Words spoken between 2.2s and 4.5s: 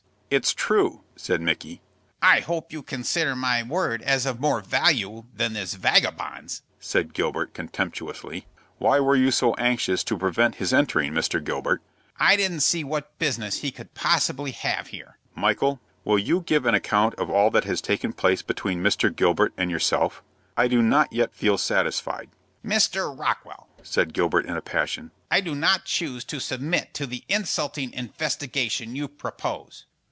"I hope you consider my word as of